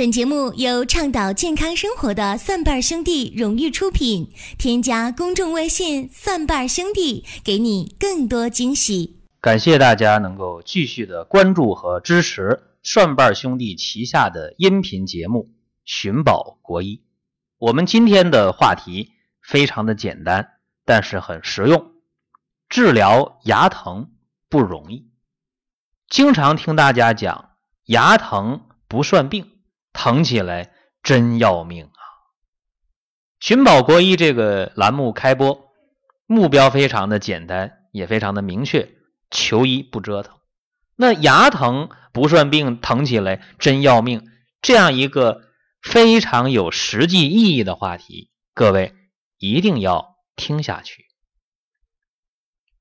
[0.00, 4.32] 本节目由倡导健康生活的蒜瓣兄弟荣誉出品。
[4.56, 9.20] 添加公众微信“蒜瓣兄弟”，给你更多惊喜。
[9.42, 15.50] 感谢大家能够继续的关注和支持蒜瓣兄弟旗下的音频节目
[15.84, 16.96] 《寻宝国医》。
[17.58, 19.10] 我们今天的话题
[19.42, 20.52] 非常的简单，
[20.86, 21.92] 但是很实用。
[22.70, 24.12] 治疗牙疼
[24.48, 25.10] 不容易，
[26.08, 27.50] 经常听大家讲
[27.84, 29.46] 牙疼不算病。
[29.92, 30.72] 疼起来
[31.02, 32.00] 真要命啊！
[33.40, 35.72] 寻宝国医这个栏目开播，
[36.26, 38.90] 目标非常的简单，也非常的明确，
[39.30, 40.38] 求医不折腾。
[40.96, 45.42] 那牙疼不算病，疼起来真要命，这样一个
[45.82, 48.94] 非常有实际意义的话题，各位
[49.38, 51.06] 一定要听下去。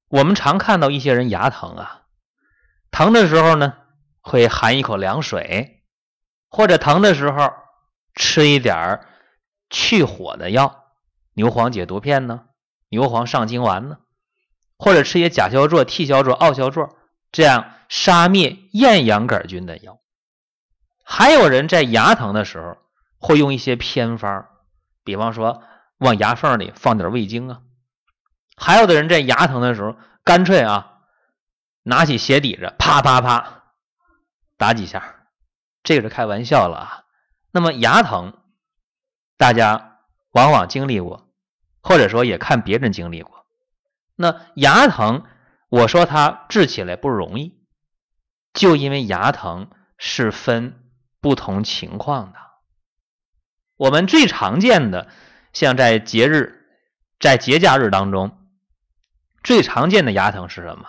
[0.09, 2.02] 我们常看到一些人牙疼啊，
[2.91, 3.76] 疼的时候呢，
[4.20, 5.79] 会含一口凉水。
[6.49, 7.53] 或者疼的时候
[8.16, 9.02] 吃一点
[9.70, 10.85] 去火的药，
[11.33, 12.45] 牛黄解毒片呢，
[12.89, 14.00] 牛黄上清丸呢，
[14.78, 16.89] 或者吃些甲硝唑、替硝唑、奥硝唑
[17.31, 20.00] 这样杀灭厌氧杆菌的药。
[21.03, 22.78] 还有人在牙疼的时候
[23.19, 24.47] 会用一些偏方，
[25.03, 25.63] 比方说
[26.00, 27.61] 往牙缝里放点味精啊。
[28.56, 31.00] 还有的人在牙疼的时候，干脆啊
[31.84, 33.63] 拿起鞋底子啪啪啪
[34.58, 35.19] 打几下。
[35.83, 37.05] 这个是开玩笑了啊。
[37.52, 38.38] 那么牙疼，
[39.38, 39.99] 大家
[40.31, 41.27] 往往经历过，
[41.81, 43.45] 或者说也看别人经历过。
[44.16, 45.25] 那牙疼，
[45.69, 47.59] 我说它治起来不容易，
[48.53, 50.91] 就因为牙疼是分
[51.22, 52.39] 不同情况的。
[53.77, 55.07] 我们最常见的，
[55.53, 56.67] 像在节日、
[57.19, 58.38] 在节假日当中，
[59.44, 60.88] 最常见的牙疼是什么？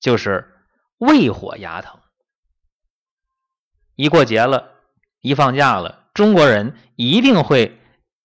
[0.00, 0.54] 就是
[0.98, 1.99] 胃火牙疼。
[4.00, 4.76] 一过节了，
[5.20, 7.78] 一放假了，中国人一定会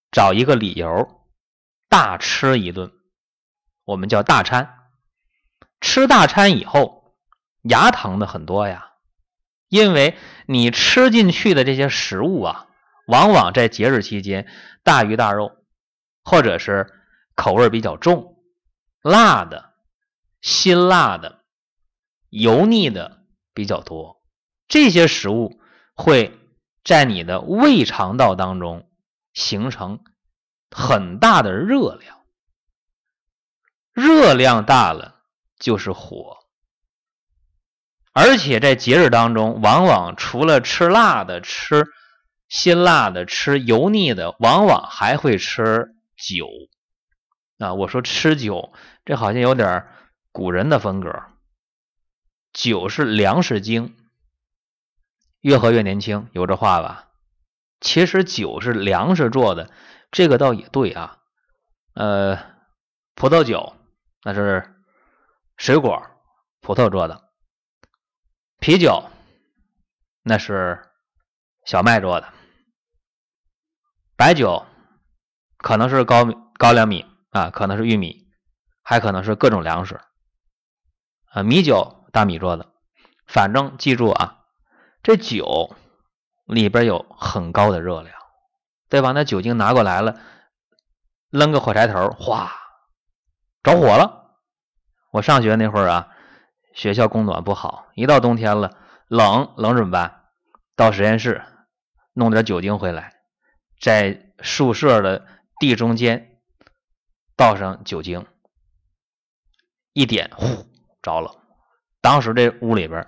[0.10, 1.22] 找一个理由
[1.90, 2.94] 大吃一顿，
[3.84, 4.88] 我们叫大餐。
[5.82, 7.18] 吃大餐以后，
[7.64, 8.94] 牙疼的很多呀，
[9.68, 12.68] 因为你吃进去的这些食物啊，
[13.08, 14.48] 往往在节日期间
[14.82, 15.58] 大鱼大肉，
[16.24, 16.90] 或者是
[17.36, 18.38] 口味比较重、
[19.02, 19.74] 辣的、
[20.40, 21.44] 辛辣的、
[22.30, 24.22] 油腻的比较多，
[24.70, 25.60] 这些食物。
[25.96, 26.38] 会
[26.84, 28.88] 在你的胃肠道当中
[29.34, 30.04] 形成
[30.70, 32.20] 很大的热量，
[33.94, 35.22] 热量大了
[35.58, 36.38] 就是火，
[38.12, 41.86] 而且在节日当中，往往除了吃辣的、吃
[42.50, 46.48] 辛辣的、吃油腻的，往往还会吃酒
[47.58, 47.74] 啊。
[47.74, 48.74] 我说吃酒，
[49.06, 49.88] 这好像有点
[50.32, 51.24] 古人的风格，
[52.52, 53.96] 酒是粮食精。
[55.46, 57.08] 越喝越年轻，有这话吧？
[57.80, 59.70] 其实酒是粮食做的，
[60.10, 61.20] 这个倒也对啊。
[61.94, 62.40] 呃，
[63.14, 63.76] 葡萄酒
[64.24, 64.76] 那是
[65.56, 66.02] 水果
[66.62, 67.30] 葡萄做的，
[68.60, 69.12] 啤酒
[70.24, 70.82] 那是
[71.64, 72.34] 小麦做的，
[74.18, 74.66] 白酒
[75.58, 76.26] 可能是高
[76.58, 78.28] 高粱米啊，可能是玉米，
[78.82, 80.02] 还可能是各种粮食
[81.30, 82.74] 啊，米酒大米做的。
[83.28, 84.42] 反正记住啊。
[85.06, 85.76] 这酒
[86.46, 88.16] 里边有很高的热量，
[88.90, 89.12] 对吧？
[89.12, 90.20] 那酒精拿过来了，
[91.30, 92.52] 扔个火柴头，哗，
[93.62, 94.40] 着火了。
[95.12, 96.08] 我上学那会儿啊，
[96.74, 98.76] 学校供暖不好，一到冬天了，
[99.08, 100.24] 冷冷怎么办？
[100.76, 101.46] 到实验室
[102.14, 103.14] 弄点酒精回来，
[103.80, 105.28] 在宿舍的
[105.60, 106.42] 地中间
[107.36, 108.26] 倒上酒精，
[109.94, 110.66] 一点，呼，
[111.04, 111.36] 着了。
[112.02, 113.08] 当时这屋里边。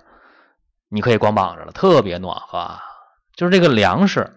[0.88, 2.58] 你可以光膀子了，特别暖和。
[2.58, 2.82] 啊。
[3.34, 4.36] 就是这个粮食，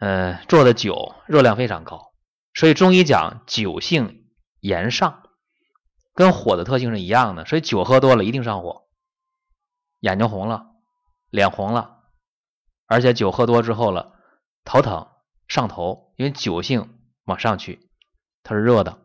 [0.00, 2.12] 呃，做的酒热量非常高，
[2.52, 4.26] 所以中医讲酒性
[4.58, 5.22] 炎上，
[6.14, 7.44] 跟火的特性是一样的。
[7.44, 8.88] 所以酒喝多了一定上火，
[10.00, 10.66] 眼睛红了，
[11.30, 11.98] 脸红了，
[12.88, 14.14] 而且酒喝多之后了，
[14.64, 15.06] 头疼、
[15.46, 17.88] 上头，因为酒性往上去，
[18.42, 18.98] 它是热的，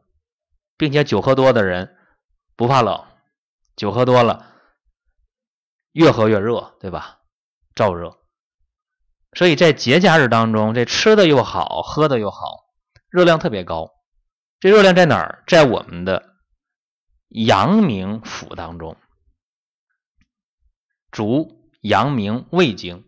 [0.76, 1.96] 并且酒喝多的人
[2.56, 3.06] 不怕冷，
[3.76, 4.48] 酒喝多了。
[5.92, 7.20] 越喝越热，对吧？
[7.76, 8.18] 燥热，
[9.34, 12.40] 所以在节假日当中，这吃的又好，喝的又好，
[13.10, 13.92] 热量特别高。
[14.60, 15.44] 这热量在哪儿？
[15.48, 16.36] 在我们的
[17.30, 18.98] 阳明腑当中，
[21.10, 23.06] 主阳明胃经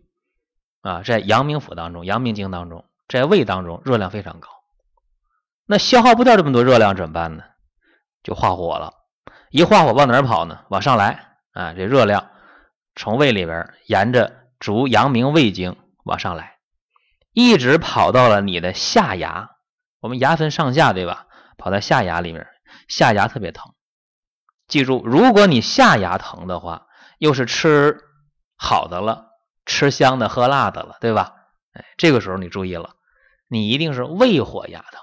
[0.80, 4.48] 啊，在阳明腑当中，阳明经当中，在胃当中，热量非常高。
[5.66, 7.44] 那消耗不掉这么多热量怎么办呢？
[8.22, 8.94] 就化火了。
[9.50, 10.64] 一化火往哪儿跑呢？
[10.70, 12.30] 往上来啊，这热量。
[12.94, 16.58] 从胃里边沿着足阳明胃经往上来，
[17.32, 19.50] 一直跑到了你的下牙。
[20.00, 21.26] 我们牙分上下，对吧？
[21.56, 22.46] 跑到下牙里面，
[22.88, 23.72] 下牙特别疼。
[24.66, 26.86] 记住，如果你下牙疼的话，
[27.18, 28.00] 又是吃
[28.56, 29.28] 好的了，
[29.64, 31.34] 吃香的喝辣的了，对吧？
[31.72, 32.96] 哎，这个时候你注意了，
[33.48, 35.00] 你一定是胃火牙疼。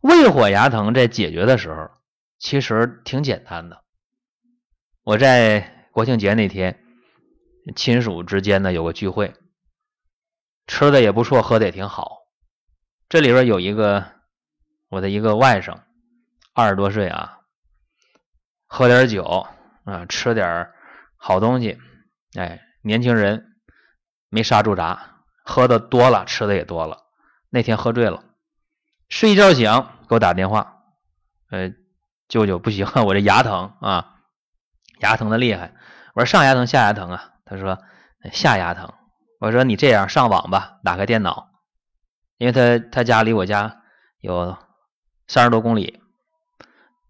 [0.00, 1.90] 胃火牙疼在解决的时候，
[2.38, 3.82] 其实挺简单的。
[5.02, 6.84] 我在国庆节那天，
[7.76, 9.32] 亲属之间呢有个聚会，
[10.66, 12.26] 吃的也不错，喝的也挺好。
[13.08, 14.04] 这里边有一个
[14.88, 15.82] 我的一个外甥，
[16.52, 17.42] 二十多岁啊，
[18.66, 19.46] 喝点酒
[19.84, 20.68] 啊，吃点
[21.16, 21.78] 好东西，
[22.36, 23.54] 哎，年轻人
[24.30, 27.04] 没刹住闸，喝的多了，吃的也多了。
[27.50, 28.24] 那天喝醉了，
[29.08, 29.70] 睡一觉醒
[30.08, 30.82] 给我打电话，
[31.50, 31.72] 呃，
[32.26, 34.13] 舅舅不行，我这牙疼啊，
[35.04, 35.74] 牙疼的厉害。
[36.14, 37.78] 我说上牙疼下牙疼啊，他说
[38.32, 38.92] 下牙疼。
[39.38, 41.50] 我说你这样上网吧，打开电脑。
[42.38, 43.82] 因为他他家离我家
[44.18, 44.56] 有
[45.28, 46.00] 三十多公里，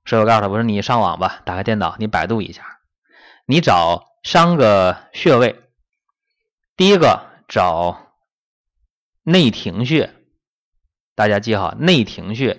[0.04, 2.80] 所以我告诉他，我说你上网吧，打开电脑，你百度一下，
[3.46, 5.62] 你找三个穴位，
[6.76, 8.12] 第一个找
[9.22, 10.12] 内庭穴，
[11.14, 12.58] 大家记好内庭穴；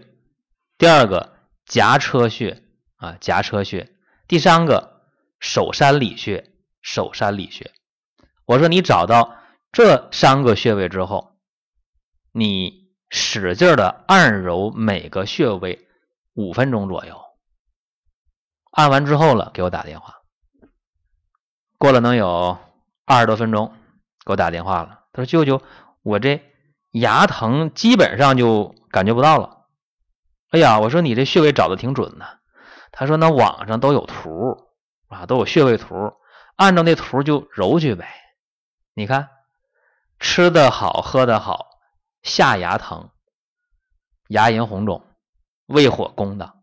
[0.77, 2.61] 第二个颊车穴。
[2.97, 3.89] 啊颊车穴；
[4.25, 4.94] 第三个
[5.45, 6.51] 手山里穴
[6.81, 7.71] 手山里穴。
[8.45, 9.35] 我说你找到
[9.71, 11.33] 这三个穴位之后。
[12.37, 15.87] 你使劲的按揉每个穴位
[16.33, 17.17] 五分钟左右，
[18.71, 20.15] 按完之后了，给我打电话。
[21.77, 22.57] 过了能有
[23.05, 23.71] 二十多分钟，
[24.25, 25.05] 给我打电话了。
[25.13, 25.61] 他说：“舅舅，
[26.01, 26.41] 我这
[26.91, 29.67] 牙疼基本上就感觉不到了。”
[30.51, 32.39] 哎呀，我说你这穴位找的挺准的。
[32.91, 34.64] 他说：“那网上都有图
[35.15, 36.13] 啊，都有穴位图，
[36.55, 38.07] 按照那图就揉去呗。
[38.93, 39.29] 你看，
[40.19, 41.67] 吃的好，喝的好。”
[42.23, 43.11] 下牙疼，
[44.29, 45.05] 牙龈红肿，
[45.67, 46.55] 胃火攻的。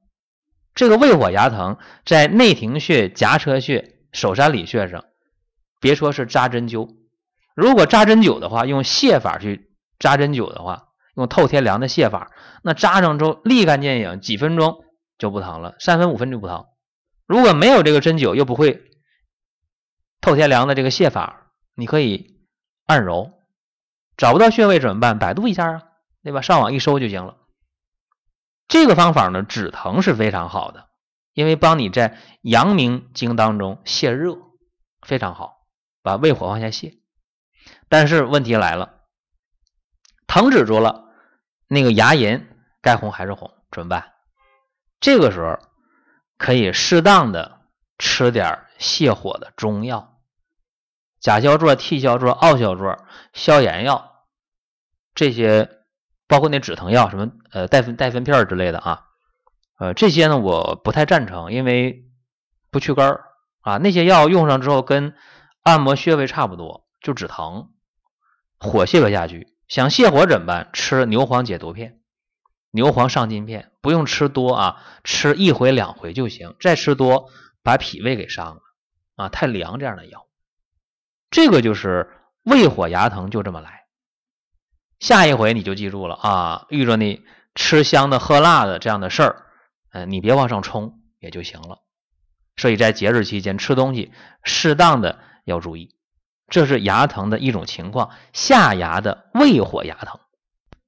[0.75, 5.05] 这个胃火牙疼，在内庭穴、颊车穴、手山里穴上，
[5.79, 6.97] 别说是扎针灸，
[7.55, 9.71] 如果扎针灸的话，用泻法去
[10.01, 12.33] 扎针灸的话，用透天凉的泻法，
[12.65, 14.85] 那扎上之后立竿见影，几分钟
[15.17, 16.67] 就不疼了，三分五分就不疼。
[17.33, 18.91] 如果没有这个针灸，又不会
[20.21, 22.45] 透天凉的这个泻法，你可以
[22.85, 23.33] 按揉。
[24.19, 25.19] 找不到穴位怎么办？
[25.19, 25.83] 百度一下啊，
[26.23, 26.43] 对吧？
[26.43, 27.39] 上网一搜就行了。
[28.69, 30.91] 这个方法呢，止疼是非常好的，
[31.33, 34.37] 因为帮你在阳明经当中泄热，
[35.01, 35.65] 非常好，
[36.03, 36.99] 把胃火往下泄。
[37.89, 39.01] 但是问题来了，
[40.27, 41.07] 疼止住了，
[41.67, 42.45] 那个牙龈
[42.83, 44.13] 该红还是红，怎么办？
[45.01, 45.59] 这个时候
[46.43, 47.61] 可以适当的
[47.99, 50.19] 吃点泻火的中药。
[51.21, 52.99] 甲硝唑、替硝唑、奥硝唑、
[53.33, 54.25] 消炎药，
[55.15, 55.71] 这些
[56.27, 59.05] 包括那止疼药，什么呃戴芬戴芬片之类的啊，
[59.79, 62.07] 呃这些呢我不太赞成，因为
[62.73, 63.25] 不去根儿
[63.61, 63.77] 啊。
[63.77, 65.15] 那些药用上之后跟
[65.63, 67.71] 按摩穴位差不多，就止疼，
[68.59, 69.47] 火泄不下去。
[69.69, 70.71] 想泻火怎么办？
[70.73, 72.01] 吃牛黄解毒片、
[72.73, 76.57] 牛黄上筋片，不用吃多啊，吃一回两回就行。
[76.59, 77.31] 再吃多
[77.63, 78.63] 把脾胃给伤了
[79.15, 80.27] 啊，太凉这样的药。
[81.31, 82.11] 这个就是
[82.43, 83.85] 胃火牙疼，就这么来。
[84.99, 87.23] 下一回你就记住了啊，遇着你
[87.55, 89.47] 吃香的喝辣的这样的事儿，
[89.93, 91.81] 嗯，你别往上冲也就行了。
[92.57, 94.13] 所以在节日期间吃东西，
[94.45, 95.95] 适当的要注意，
[96.49, 98.11] 这是牙疼的一种情况。
[98.33, 100.21] 下牙的胃火牙疼，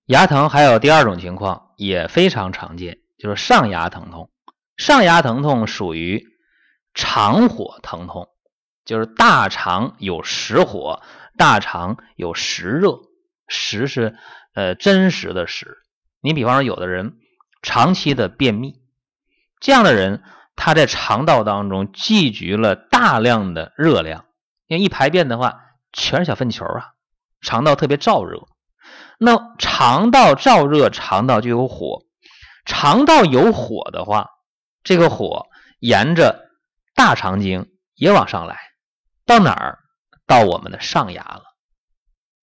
[0.06, 4.30] 牙疼还有第二种情况也非常常见，就是上牙疼痛。
[4.76, 6.26] 上牙疼痛属于
[6.94, 8.28] 肠火疼痛。
[8.84, 11.00] 就是大肠有实火，
[11.38, 12.98] 大肠有实热，
[13.48, 14.14] 实是
[14.52, 15.78] 呃真实的实。
[16.20, 17.16] 你比方说，有的人
[17.62, 18.82] 长期的便秘，
[19.58, 20.22] 这样的人
[20.54, 24.26] 他在肠道当中积聚了大量的热量，
[24.66, 25.62] 因为一排便的话
[25.94, 26.92] 全是小粪球啊，
[27.40, 28.46] 肠道特别燥热。
[29.18, 32.02] 那肠道燥热，肠道就有火，
[32.64, 34.28] 肠道有火的话，
[34.82, 35.46] 这个火
[35.78, 36.50] 沿着
[36.94, 38.58] 大肠经也往上来。
[39.26, 39.78] 到哪儿？
[40.26, 41.42] 到我们的上牙了。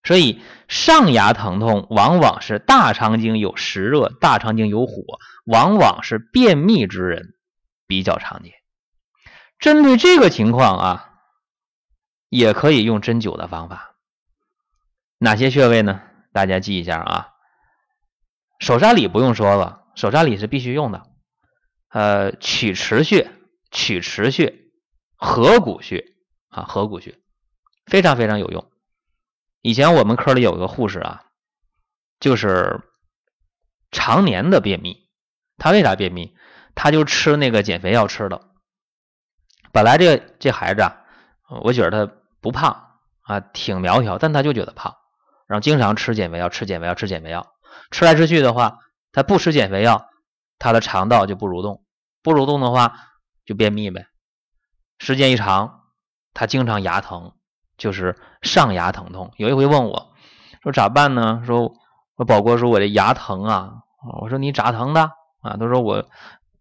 [0.03, 5.03] 所以上牙疼痛往往是大肠经有实热，大肠经有火，
[5.45, 7.35] 往往是便秘之人
[7.85, 8.53] 比较常见。
[9.59, 11.09] 针对这个情况啊，
[12.29, 13.95] 也可以用针灸的方法。
[15.19, 16.01] 哪些穴位呢？
[16.31, 17.29] 大家记一下啊。
[18.59, 21.03] 手山里不用说了，手山里是必须用的。
[21.89, 23.31] 呃，曲池穴、
[23.71, 24.55] 曲池穴、
[25.15, 26.05] 合谷穴。
[26.49, 27.17] 啊，合谷穴
[27.85, 28.69] 非常非常有用。
[29.61, 31.23] 以前我们科里有个护士啊，
[32.19, 32.81] 就是
[33.89, 35.07] 常年的便秘。
[35.57, 36.35] 他为啥便秘？
[36.75, 38.49] 他就吃那个减肥药吃的。
[39.71, 41.05] 本来这这孩子啊，
[41.63, 44.97] 我觉得他不胖啊，挺苗条，但他就觉得胖，
[45.51, 47.45] 然后经常吃减肥药，吃减肥药，吃减肥药，
[47.91, 48.79] 吃来吃去的话，
[49.11, 50.05] 他不吃减肥药，
[50.59, 51.83] 他的肠道就不蠕动，
[52.23, 52.93] 不蠕动的话
[53.43, 54.07] 就便秘呗。
[54.97, 55.81] 时间一长，
[56.33, 57.33] 他经常牙疼，
[57.77, 59.33] 就是上牙疼痛。
[59.35, 60.13] 有一回问我
[60.63, 61.43] 说咋办呢？
[61.45, 61.73] 说
[62.15, 63.73] 说宝哥说我这牙疼啊，
[64.21, 65.01] 我说你咋疼的
[65.41, 65.57] 啊？
[65.59, 66.05] 他说我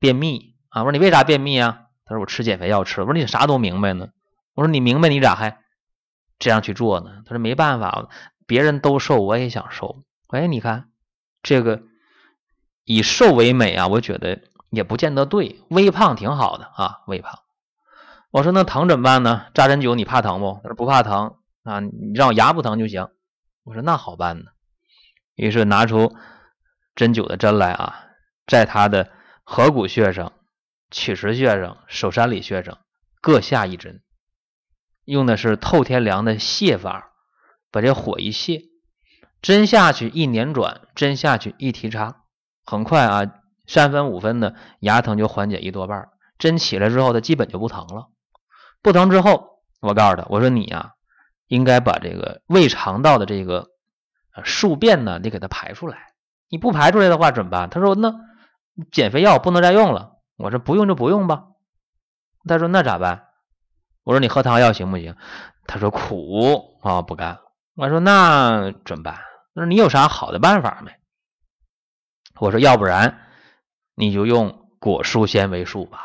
[0.00, 0.82] 便秘啊。
[0.82, 1.82] 我说你为啥便秘啊？
[2.06, 3.02] 他说我吃减肥药吃。
[3.02, 4.08] 我说你啥都明白呢。
[4.54, 5.58] 我说你明白你咋还
[6.40, 7.22] 这样去做呢？
[7.24, 8.08] 他说没办法，
[8.50, 10.02] 别人都瘦我也想瘦。
[10.30, 10.90] 哎，你看
[11.40, 11.82] 这个
[12.82, 15.60] 以瘦为美啊，我觉得也不见得对。
[15.68, 17.38] 微胖挺好的啊，微胖。
[18.32, 19.46] 我说那疼怎么办呢？
[19.54, 20.58] 扎针灸你怕疼不？
[20.64, 23.06] 他说不怕疼啊，你让我牙不疼就行。
[23.62, 24.46] 我说那好办呢。
[25.36, 26.16] 于是拿出
[26.96, 28.04] 针灸的针来啊，
[28.48, 29.12] 在他的
[29.44, 30.32] 合谷穴上。
[30.92, 32.78] 曲池穴上、手山里穴上
[33.20, 34.02] 各下一针，
[35.04, 37.09] 用的是透天凉的泻法，
[37.70, 38.68] 把这火一泻，
[39.42, 42.22] 针下去一捻转，针下去一提插，
[42.64, 43.32] 很快啊，
[43.66, 46.08] 三分五分的牙疼就缓解一多半。
[46.38, 48.08] 针起来之后，它基本就不疼了。
[48.82, 50.94] 不疼之后，我告诉他，我说你呀，
[51.46, 53.68] 应该把这个胃肠道的这个
[54.44, 56.14] 宿便呢，得给它排出来。
[56.48, 57.70] 你不排出来的话怎么办？
[57.70, 58.14] 他说那
[58.90, 60.12] 减肥药不能再用了。
[60.36, 61.44] 我说不用就不用吧，
[62.48, 63.26] 他说那咋办？
[64.02, 65.14] 我说你喝汤药行不行？
[65.66, 67.38] 他说苦啊，不干。
[67.74, 69.14] 我说那怎么办？
[69.54, 70.92] 他说你有啥好的办法没？
[72.38, 73.26] 我说要不然
[73.94, 76.04] 你就用果蔬纤维素吧。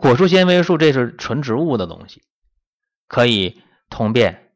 [0.00, 2.22] 果蔬纤维素这是纯植物的东西，
[3.08, 4.52] 可以通便，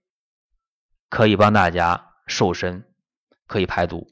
[1.09, 2.85] 可以帮大家瘦身，
[3.47, 4.07] 可以排毒。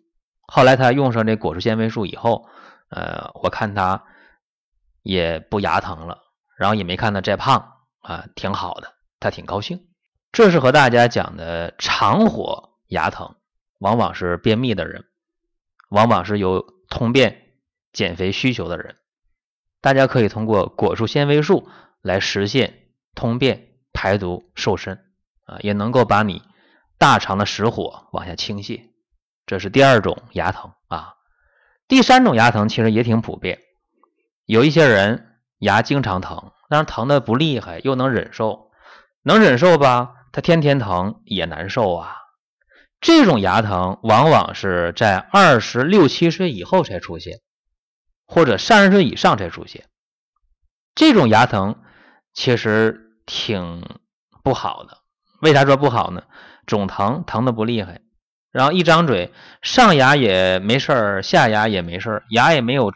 [0.47, 2.49] 后来他用上这果蔬纤维素以后，
[2.89, 4.05] 呃，我看他。
[5.05, 6.23] 也不牙疼了，
[6.57, 9.89] 然后也没看他再胖啊，挺好的，他挺高兴。
[10.33, 13.37] 这是和大家讲的肠火牙疼，
[13.79, 15.05] 往往是便秘的人，
[15.91, 17.43] 往往是有通便
[17.93, 18.97] 减肥需求的人。
[19.83, 21.69] 大家可以通过果蔬纤维素
[22.01, 25.05] 来实现通便排毒瘦身
[25.45, 26.41] 啊，也能够把你
[26.97, 28.89] 大肠的实火往下倾泻。
[29.45, 31.17] 这是第二种牙疼啊。
[31.89, 33.59] 第三种牙疼其实也挺普遍。
[34.47, 38.71] 有一些人牙经常疼，但是疼的不厉害，又能忍受，
[39.23, 40.15] 能忍受吧？
[40.33, 42.17] 他天天疼也难受啊。
[43.01, 47.41] 这种牙疼往往是在二十六七岁以后才出现，
[48.27, 49.87] 或者三十岁以上才出现。
[50.95, 51.83] 这种牙疼
[52.33, 53.85] 其实挺
[54.43, 54.99] 不好的。
[55.41, 56.25] 为啥说不好呢？
[56.67, 58.01] 总疼，疼的不厉害，
[58.53, 62.93] 然后一张嘴，上牙也没事儿，下牙也没事儿，牙也没有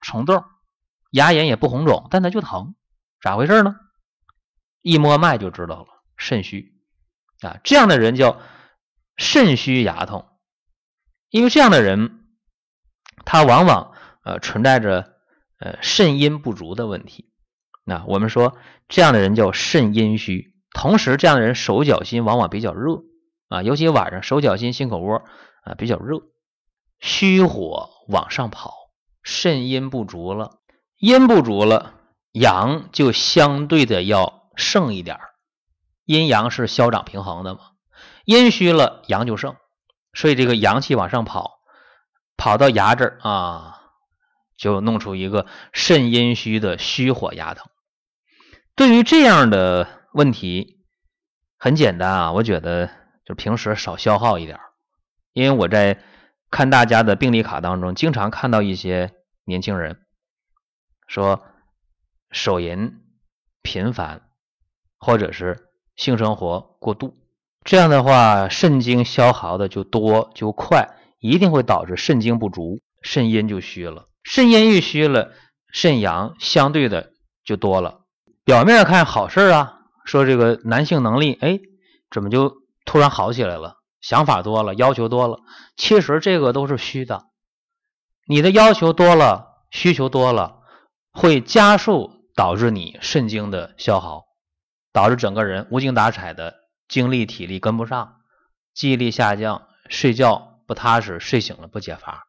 [0.00, 0.44] 虫洞。
[1.10, 2.76] 牙龈也不红肿，但它就疼，
[3.20, 3.74] 咋回事呢？
[4.82, 6.77] 一摸脉就知道了，肾虚
[7.40, 7.58] 啊。
[7.64, 8.40] 这样的人叫
[9.16, 10.26] 肾虚牙痛，
[11.30, 12.24] 因为这样的人
[13.24, 13.92] 他往往
[14.24, 15.14] 呃存在着
[15.58, 17.30] 呃肾阴不足的问题。
[17.84, 18.56] 那我们说
[18.88, 23.02] 这样的人叫肾阴虚，同时这样的人手脚心往往比较热
[23.48, 25.24] 啊，尤其晚上手脚心、心口窝
[25.64, 26.20] 啊比较热，
[27.00, 28.74] 虚火往上跑，
[29.22, 30.58] 肾阴不足了。
[30.98, 31.94] 阴不足了，
[32.32, 35.16] 阳就相对的要盛一点
[36.08, 37.60] 阴阳是消长平衡的嘛，
[38.24, 39.56] 阴虚了，阳就盛，
[40.14, 41.60] 所以这个阳气往上跑，
[42.38, 43.82] 跑到牙这儿啊，
[44.56, 47.70] 就弄出一个肾阴虚的虚火牙疼。
[48.74, 50.80] 对于这样的问题，
[51.58, 52.88] 很简单啊，我觉得
[53.26, 54.58] 就平时少消耗一点
[55.34, 56.02] 因为我在
[56.50, 59.12] 看大家的病历卡当中，经常看到一些
[59.44, 60.00] 年轻人。
[61.06, 61.44] 说
[62.30, 63.02] 手淫
[63.60, 64.22] 频繁，
[64.98, 65.67] 或者是
[65.98, 67.18] 性生活过度，
[67.64, 70.88] 这样的话肾精消耗的就多就快，
[71.18, 74.06] 一定会导致肾精不足，肾阴就虚了。
[74.22, 75.32] 肾阴一虚了，
[75.70, 77.10] 肾阳相对的
[77.44, 78.00] 就多了。
[78.44, 81.58] 表面看好事啊，说这个男性能力，哎，
[82.10, 82.54] 怎么就
[82.86, 83.74] 突然好起来了？
[84.00, 85.40] 想法多了，要求多了。
[85.76, 87.24] 其实这个都是虚的，
[88.26, 90.54] 你的要求多了，需求多了。
[91.10, 94.27] 会加速导致你肾精的消耗，
[94.98, 96.56] 导致整个人无精打采的，
[96.88, 98.16] 精力体力跟不上，
[98.74, 102.24] 记忆力下降，睡觉不踏实，睡醒了不解乏，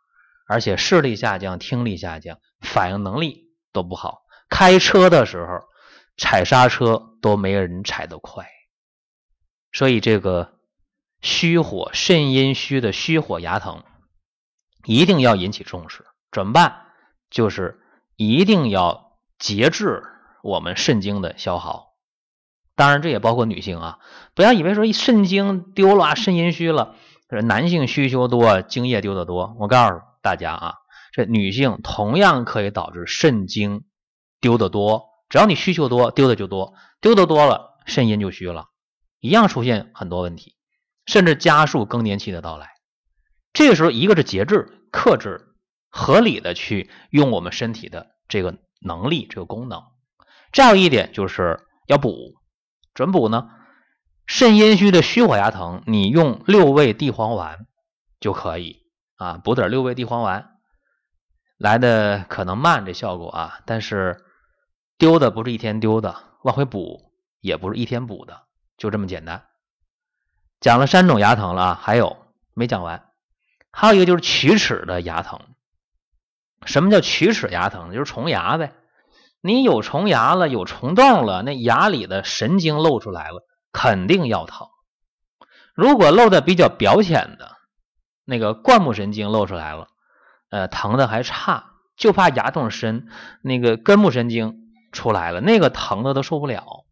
[0.47, 5.63] 而且视力下降，听力下降，反应能力都不好，开车的时候
[6.15, 8.47] 踩刹车都没人踩得快。
[9.71, 10.53] 所以这个
[11.21, 13.83] 虚火肾阴虚的虚火牙疼，
[14.85, 16.05] 一定要引起重视。
[16.31, 16.85] 怎么办？
[17.31, 17.79] 就是
[18.15, 20.03] 一定要节制
[20.43, 21.88] 我们肾精的消耗。
[22.79, 23.99] 当然，这也包括女性啊，
[24.33, 26.95] 不要以为说肾精丢了啊，肾阴虚了，
[27.43, 29.53] 男性需求多，精液丢的多。
[29.59, 30.75] 我告诉大家啊，
[31.11, 33.83] 这女性同样可以导致肾精
[34.39, 38.67] 丢的多，只要你需求多，丢的就多，丢的多了，肾阴就虚了，
[39.19, 40.55] 一样出现很多问题，
[41.05, 42.69] 甚至加速更年期的到来。
[43.51, 45.53] 这个时候，一个是节制、克制，
[45.89, 49.83] 合理的去用我们身体的这个能力、这个功能。
[50.53, 52.38] 再有一点就是要补。
[52.99, 53.49] 怎补呢？
[54.25, 57.65] 肾阴虚的虚火牙疼，你用六味地黄丸
[58.19, 58.83] 就可以
[59.15, 60.57] 啊，补点六味地黄丸，
[61.57, 64.25] 来的可能慢这效果啊，但是
[64.97, 66.13] 丢的不是一天丢的，
[66.43, 68.41] 往回补也不是一天补的，
[68.77, 69.45] 就这么简单。
[70.59, 72.17] 讲了三种牙疼了，还有
[72.53, 73.05] 没讲完？
[73.71, 75.39] 还有一个就是龋齿的牙疼。
[76.65, 77.93] 什么叫龋齿牙疼？
[77.93, 78.73] 就是虫牙呗。
[79.41, 84.67] 你有虫牙了，有虫洞了，那牙里的神经露出来了，肯定要疼。
[85.73, 87.55] 如果露的比较表浅的，
[88.25, 89.87] 那个冠木神经露出来了，
[90.49, 93.07] 呃，疼的还差，就怕牙洞深，
[93.41, 94.57] 那个根部神经
[94.91, 96.85] 出来了，那个疼的都受不了。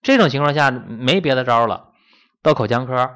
[0.00, 1.90] 这种情况下没别的招了，
[2.42, 3.10] 到口腔科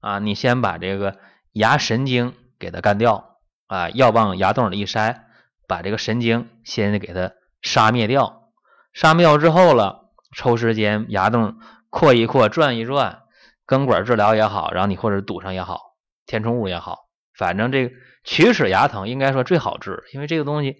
[0.00, 1.18] 啊，你先把这个
[1.52, 5.24] 牙神经给它干掉啊，药往牙洞里一塞，
[5.66, 7.32] 把这个神经先给它。
[7.66, 8.52] 杀灭掉，
[8.92, 11.58] 杀灭掉之后了，抽时间牙洞
[11.90, 13.24] 扩一扩，转一转，
[13.66, 15.80] 根管治疗也好，然后你或者堵上也好，
[16.26, 17.94] 填充物也好，反正这个
[18.24, 20.76] 龋齿牙疼应该说最好治，因为这个东西，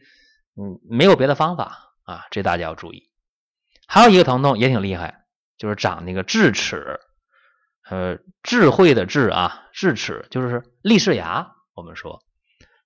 [0.57, 3.11] 嗯，没有别的方法啊，这大家要注意。
[3.89, 5.25] 还有一个疼痛也挺厉害，
[5.59, 7.01] 就是长那个智齿，
[7.91, 11.49] 呃，智慧的智啊，智齿就是立式牙。
[11.75, 12.23] 我们说，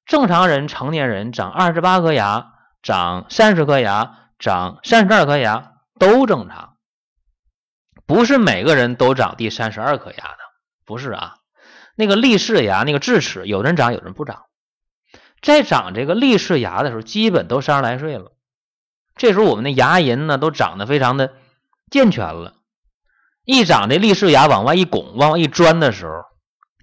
[0.06, 2.54] 正常人成年人长二十八颗牙。
[2.82, 6.76] 长三十颗牙，长三十二颗牙都正常，
[8.06, 10.38] 不是每个人都长第三十二颗牙的，
[10.86, 11.36] 不是啊。
[11.94, 14.44] 那个立式牙，那个智齿，有人长，有人不长。
[15.42, 18.32] 在长这个立式牙的时候，基本都三十来岁了，
[19.16, 21.34] 这时候我们的牙龈呢都长得非常的
[21.90, 22.54] 健全了。
[23.44, 26.24] 一长这立式牙往外一拱，往外一钻的时候，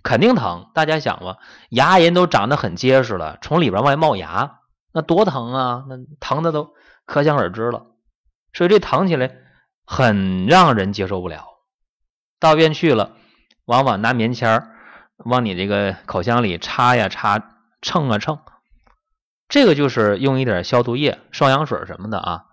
[0.04, 0.70] 肯定疼。
[0.76, 1.38] 大家想吧，
[1.70, 4.60] 牙龈都长得很结实了，从里边往外冒牙。
[4.93, 5.86] 那多疼啊！
[5.88, 6.73] 那疼的都
[7.06, 7.86] 可想而知了，
[8.54, 9.32] 所以这疼起来
[9.86, 11.45] 很让人接受不了。
[12.39, 13.15] 到医院去了，
[13.65, 14.69] 往往拿棉签
[15.17, 18.39] 往你这个口腔里插呀插，蹭啊蹭，
[19.47, 22.45] 这个就是用一点消毒液、双氧水什么的啊，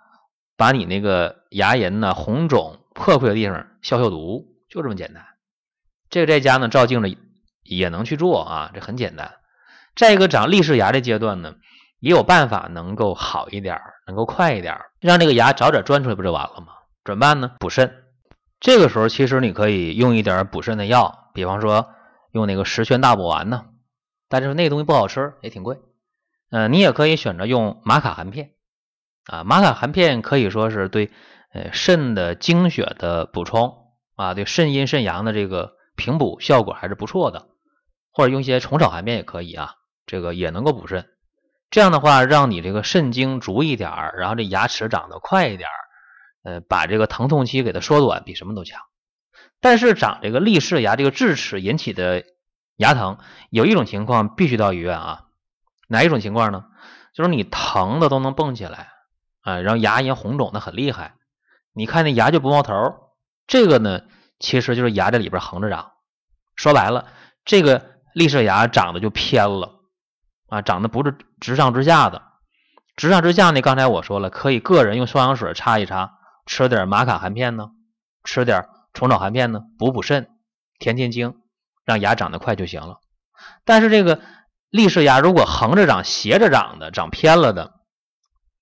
[0.57, 5.25] 把你那个牙龈呢红肿破溃的地方消消毒，就这么简单。
[6.11, 7.17] 这个在家呢照镜子
[7.63, 9.37] 也能去做啊，这很简单。
[9.97, 11.55] 再一个长立式牙的阶段呢。
[12.05, 16.75] 也有办法能够好一点，能够快一点，让这个牙早点钻出来，不就完了吗？
[17.03, 17.53] 怎么办呢？
[17.59, 18.05] 补肾。
[18.61, 21.89] 这个时候其实你可以用一点补肾的药，比方说
[22.31, 23.65] 用那个十全大补丸呢。
[24.29, 25.79] 但是那东西不好吃，也挺贵。
[26.51, 28.51] 嗯，你也可以选择用玛卡含片
[29.25, 29.43] 啊。
[29.43, 31.11] 玛卡含片可以说是对
[31.55, 33.79] 呃肾的精血的补充
[34.15, 37.47] 啊，对肾阴肾阳的这个平补效果还是不错的。
[38.13, 41.07] 或者用一些虫草含片也可以啊，这个也能够补肾。
[41.71, 48.81] 这样的话，让你这个肾精足一点儿，然后这牙齿长得快一点儿，呃，把这个疼痛期给它缩短，比什么都强。
[49.61, 52.25] 但是长这个立式牙，这个智齿引起的
[52.77, 53.19] 牙疼，
[53.51, 55.25] 有一种情况必须到医院啊。
[55.89, 56.65] 哪一种情况呢？
[57.13, 58.89] 就是你疼的都能蹦起来
[59.43, 61.15] 啊，然后牙龈红肿的很厉害，
[61.73, 62.75] 你看那牙就不冒头，
[63.47, 64.03] 这个呢，
[64.39, 65.93] 其实就是牙在里边横着长。
[66.57, 67.07] 说白了，
[67.45, 69.74] 这个立式牙长得就偏了。
[70.49, 72.23] 啊，长得不是直上直下的，
[72.97, 73.61] 直上直下呢？
[73.63, 77.71] 刚才我说了，可以个人用双氧水擦一擦，吃点玛卡含片呢，
[78.25, 80.29] 吃点虫草含片呢，补补肾，
[80.79, 81.41] 填填精，
[81.85, 83.01] 让牙长得快就行了。
[83.65, 84.21] 但是这个
[84.69, 87.73] 立式牙如果横着长、斜着长的、长偏了的，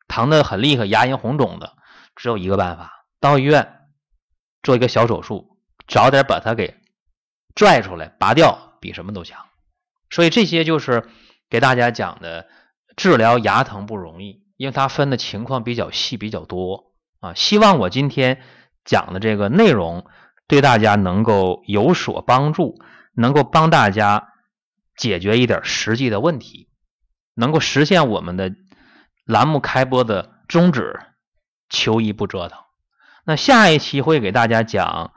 [0.07, 1.75] 疼的很厉害，牙龈红肿的，
[2.14, 3.81] 只有一个办法，到医院
[4.62, 6.77] 做一个小手术，早点把它给
[7.57, 9.45] 拽出来、拔掉，比什么都强。
[10.09, 11.11] 所以这些就是。
[11.52, 12.46] 给大家讲的
[12.96, 17.34] 治疗牙疼不容易，因为它分的情况比较细、比较多啊。
[17.34, 18.40] 希望我今天
[18.86, 20.06] 讲的这个内容
[20.48, 22.80] 对大家能够有所帮助，
[23.14, 24.32] 能够帮大家
[24.96, 26.70] 解决一点实际的问题，
[27.34, 28.50] 能够实现我们的
[29.26, 31.00] 栏目开播的宗旨：
[31.68, 32.58] 求医不折腾。
[33.26, 35.12] 那下一期会给大家讲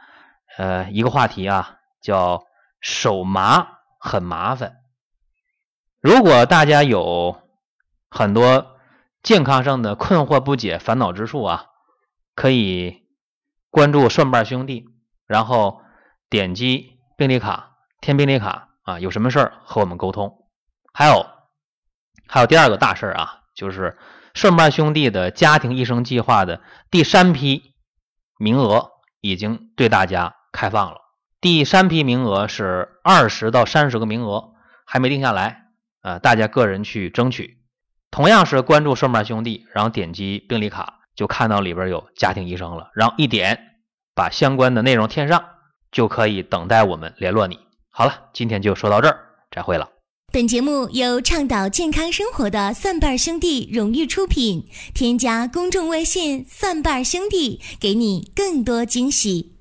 [0.57, 2.43] 呃一个话题啊，叫
[2.81, 3.67] 手麻
[4.01, 4.81] 很麻烦。
[6.05, 7.41] 如果大家有
[8.11, 8.77] 很多
[9.23, 11.65] 健康上的困惑不解、烦恼之处啊，
[12.35, 13.07] 可以
[13.71, 14.85] 关注顺瓣兄弟，
[15.25, 15.81] 然后
[16.29, 20.47] 点击病历卡填病历卡啊，有什么事儿和我们沟通。
[20.93, 21.25] 还有，
[22.27, 23.97] 还有第二个大事儿啊，就是
[24.35, 27.73] 顺瓣兄弟的家庭医生计划的第三批
[28.37, 28.91] 名额
[29.21, 30.99] 已经对大家开放了。
[31.41, 34.53] 第三批名额是二十到三十个名额，
[34.85, 35.63] 还没定下来。
[36.05, 37.57] 呃，大家个人去争取，
[38.11, 43.59] 同样是关注顺瓣兄弟，然后点击病历卡，就看到里边有家庭医生了，然后一点
[44.13, 45.43] 把相关的内容填上，
[45.91, 47.57] 就可以等待我们联络你。
[47.89, 49.17] 好了，今天就说到这儿，
[49.49, 49.89] 再会了。
[50.31, 59.54] 本节目由倡导健康生活的蒜瓣兄弟荣誉出品，添加公众微信蒜瓣兄弟，给你更多惊喜。